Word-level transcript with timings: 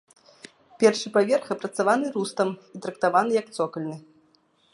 Першы 0.83 1.07
паверх 1.17 1.45
апрацаваны 1.55 2.07
рустам 2.17 2.49
і 2.77 2.85
трактаваны 2.87 3.31
як 3.41 3.47
цокальны. 3.59 3.95